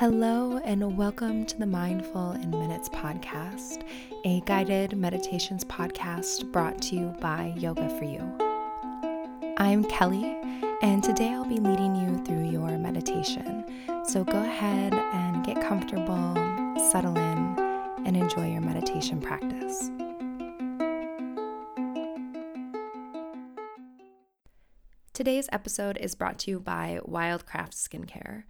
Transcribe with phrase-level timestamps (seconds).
[0.00, 3.84] Hello, and welcome to the Mindful in Minutes podcast,
[4.24, 8.22] a guided meditations podcast brought to you by Yoga for You.
[9.58, 10.38] I'm Kelly,
[10.80, 13.62] and today I'll be leading you through your meditation.
[14.08, 16.34] So go ahead and get comfortable,
[16.90, 17.58] settle in,
[18.06, 19.90] and enjoy your meditation practice.
[25.12, 28.44] Today's episode is brought to you by Wildcraft Skincare.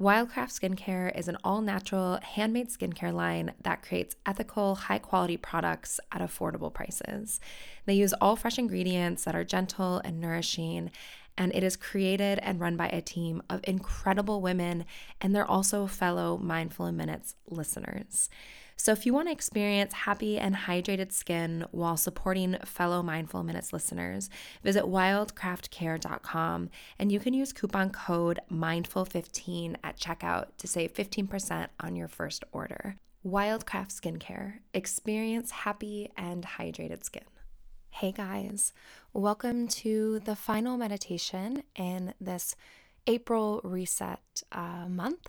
[0.00, 5.98] Wildcraft Skincare is an all natural, handmade skincare line that creates ethical, high quality products
[6.12, 7.40] at affordable prices.
[7.84, 10.92] They use all fresh ingredients that are gentle and nourishing,
[11.36, 14.84] and it is created and run by a team of incredible women,
[15.20, 18.30] and they're also fellow Mindful in Minutes listeners.
[18.80, 23.72] So, if you want to experience happy and hydrated skin while supporting fellow Mindful Minutes
[23.72, 24.30] listeners,
[24.62, 31.96] visit wildcraftcare.com and you can use coupon code MINDFUL15 at checkout to save 15% on
[31.96, 32.94] your first order.
[33.26, 34.60] Wildcraft Skincare.
[34.72, 37.24] Experience happy and hydrated skin.
[37.90, 38.72] Hey guys,
[39.12, 42.54] welcome to the final meditation in this
[43.08, 44.20] April reset
[44.52, 45.26] uh, month.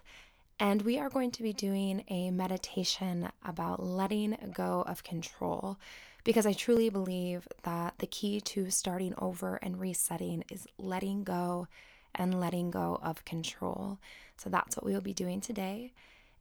[0.59, 5.77] And we are going to be doing a meditation about letting go of control
[6.25, 11.67] because I truly believe that the key to starting over and resetting is letting go
[12.13, 13.99] and letting go of control.
[14.35, 15.93] So that's what we will be doing today.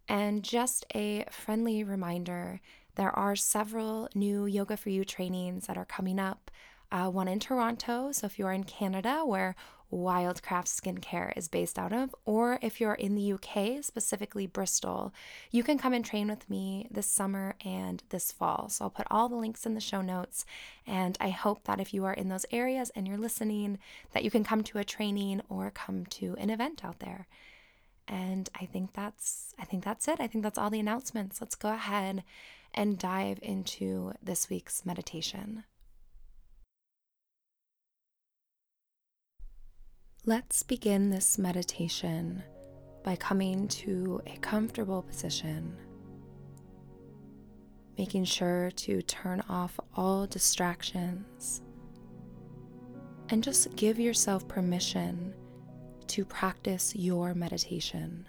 [0.09, 2.61] And just a friendly reminder
[2.97, 6.51] there are several new Yoga for You trainings that are coming up.
[6.91, 8.13] Uh, one in Toronto.
[8.13, 9.55] So if you are in Canada, where
[9.93, 15.13] Wildcraft Skincare is based out of, or if you're in the UK, specifically Bristol,
[15.51, 18.69] you can come and train with me this summer and this fall.
[18.69, 20.45] So I'll put all the links in the show notes.
[20.87, 23.79] And I hope that if you are in those areas and you're listening,
[24.13, 27.27] that you can come to a training or come to an event out there.
[28.07, 30.19] And I think that's I think that's it.
[30.21, 31.41] I think that's all the announcements.
[31.41, 32.25] Let's go ahead
[32.73, 35.65] and dive into this week's meditation.
[40.29, 42.43] Let's begin this meditation
[43.03, 45.75] by coming to a comfortable position,
[47.97, 51.63] making sure to turn off all distractions,
[53.31, 55.33] and just give yourself permission
[56.09, 58.29] to practice your meditation.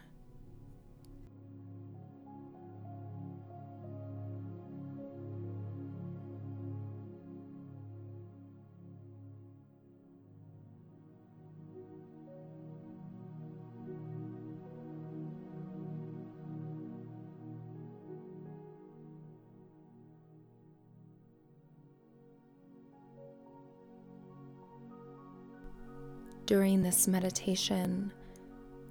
[26.49, 28.11] During this meditation,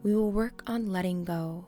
[0.04, 1.66] we will work on letting go.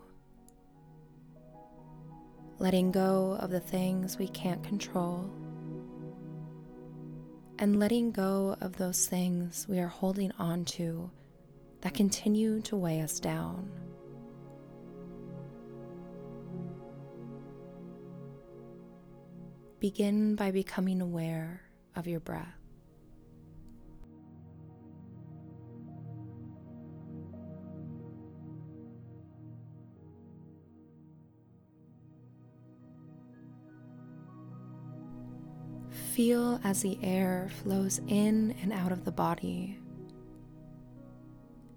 [2.61, 5.29] Letting go of the things we can't control.
[7.59, 11.11] And letting go of those things we are holding on to
[11.81, 13.69] that continue to weigh us down.
[19.81, 21.63] Begin by becoming aware
[21.97, 22.60] of your breath.
[36.21, 39.79] Feel as the air flows in and out of the body,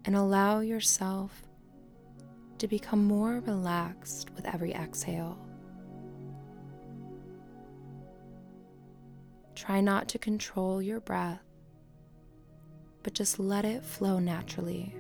[0.04, 1.44] and allow yourself
[2.58, 5.38] to become more relaxed with every exhale.
[9.56, 11.40] Try not to control your breath,
[13.02, 14.94] but just let it flow naturally.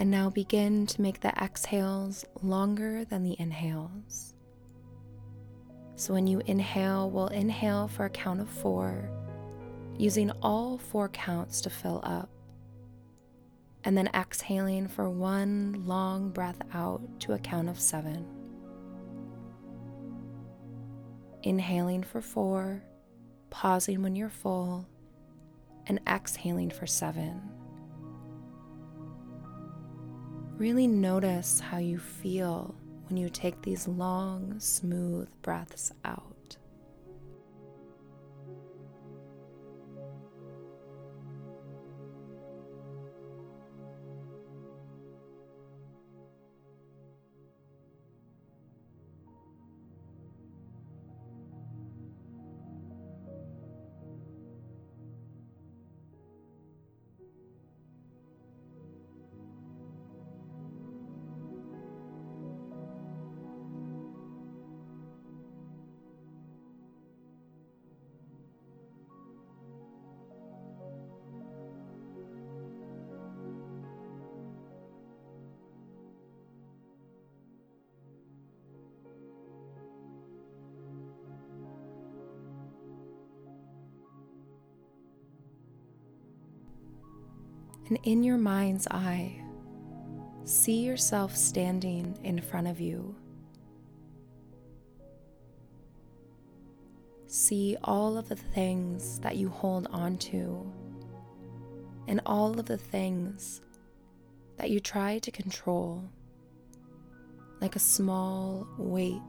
[0.00, 4.34] And now begin to make the exhales longer than the inhales.
[5.94, 9.08] So when you inhale, we'll inhale for a count of four,
[9.96, 12.28] using all four counts to fill up.
[13.84, 18.26] And then exhaling for one long breath out to a count of seven.
[21.42, 22.82] inhaling for four,
[23.50, 24.86] pausing when you're full,
[25.86, 27.40] and exhaling for seven.
[30.60, 32.74] Really notice how you feel
[33.08, 36.29] when you take these long, smooth breaths out.
[87.90, 89.42] And in your mind's eye,
[90.44, 93.16] see yourself standing in front of you.
[97.26, 100.72] See all of the things that you hold on to
[102.06, 103.60] and all of the things
[104.56, 106.08] that you try to control,
[107.60, 109.20] like a small weight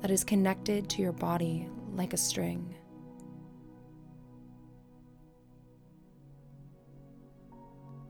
[0.00, 2.72] that is connected to your body like a string.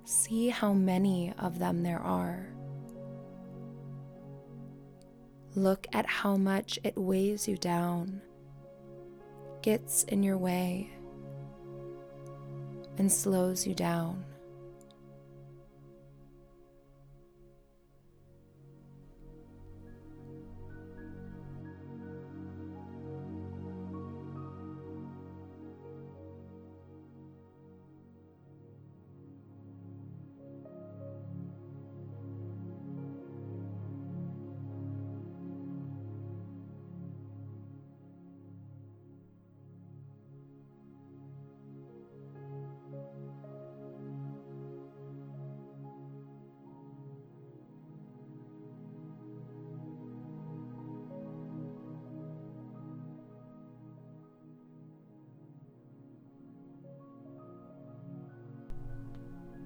[0.05, 2.47] See how many of them there are.
[5.55, 8.23] Look at how much it weighs you down,
[9.63, 10.91] gets in your way,
[12.99, 14.25] and slows you down.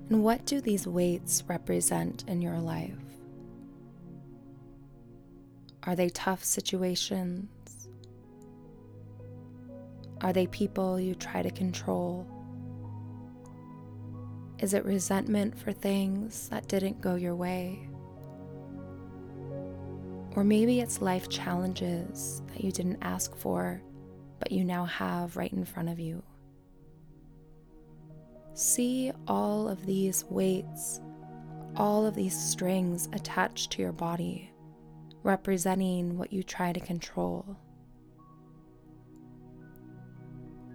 [0.08, 2.92] And what do these weights represent in your life?
[5.82, 7.48] Are they tough situations?
[10.20, 12.26] Are they people you try to control?
[14.58, 17.88] Is it resentment for things that didn't go your way?
[20.34, 23.82] Or maybe it's life challenges that you didn't ask for,
[24.38, 26.22] but you now have right in front of you.
[28.56, 31.02] See all of these weights,
[31.76, 34.50] all of these strings attached to your body,
[35.22, 37.58] representing what you try to control.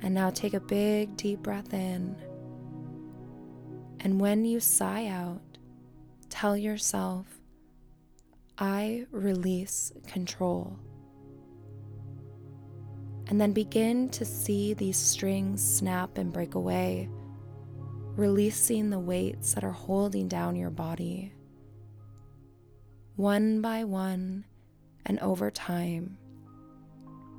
[0.03, 2.15] And now take a big deep breath in.
[4.01, 5.41] And when you sigh out,
[6.29, 7.25] tell yourself,
[8.59, 10.77] I release control.
[13.25, 17.09] And then begin to see these strings snap and break away
[18.15, 21.33] releasing the weights that are holding down your body.
[23.15, 24.45] One by one
[25.05, 26.17] and over time,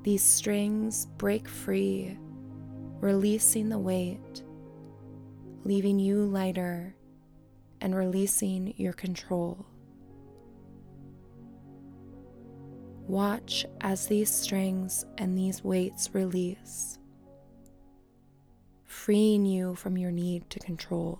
[0.02, 2.17] these strings break free,
[3.00, 4.43] releasing the weight,
[5.64, 6.95] leaving you lighter
[7.81, 9.67] and releasing your control.
[13.07, 16.99] Watch as these strings and these weights release
[19.02, 21.18] freeing you from your need to control.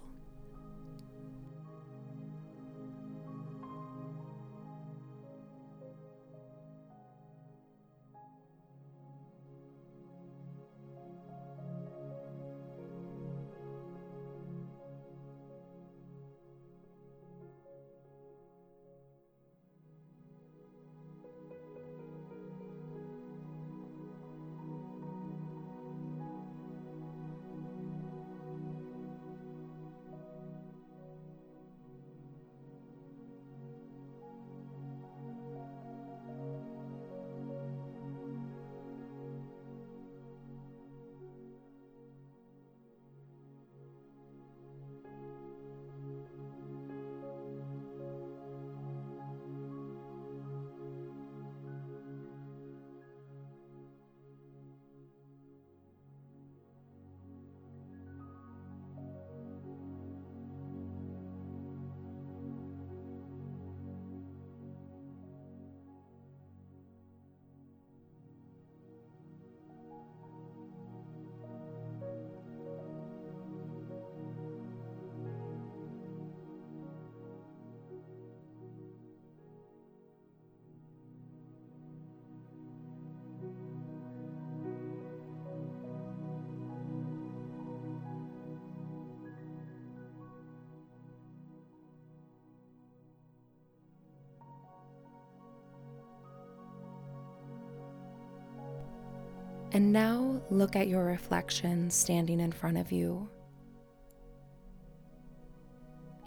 [99.74, 103.28] And now look at your reflection standing in front of you.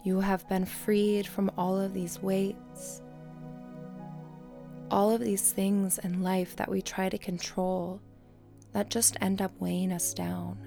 [0.04, 3.02] You have been freed from all of these weights,
[4.90, 8.00] all of these things in life that we try to control
[8.72, 10.58] that just end up weighing us down.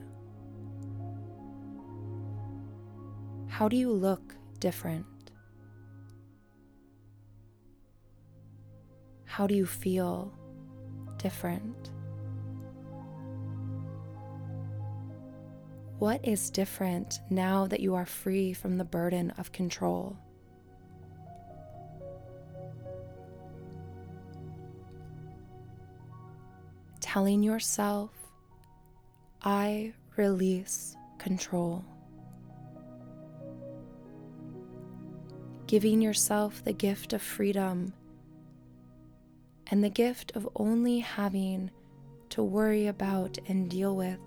[3.48, 5.06] How do you look different?
[9.26, 10.34] How do you feel
[11.18, 11.89] different?
[16.00, 20.16] What is different now that you are free from the burden of control?
[27.02, 28.12] Telling yourself,
[29.42, 31.84] I release control.
[35.68, 37.92] Giving yourself the gift of freedom
[39.68, 41.72] and the gift of only having
[42.30, 44.20] to worry about and deal with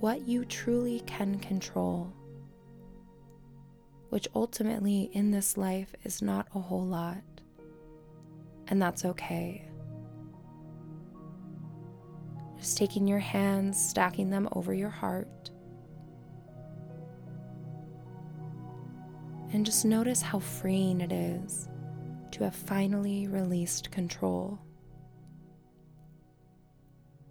[0.00, 2.12] what you truly can control,
[4.10, 7.22] which ultimately in this life is not a whole lot,
[8.68, 9.64] and that's okay.
[12.58, 15.50] Just taking your hands, stacking them over your heart,
[19.52, 21.68] and just notice how freeing it is
[22.32, 24.58] to have finally released control.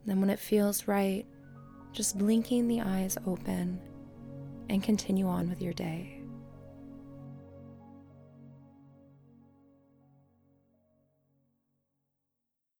[0.05, 1.25] Then, when it feels right,
[1.97, 3.79] just blinking the eyes open
[4.69, 6.16] and continue on with your day.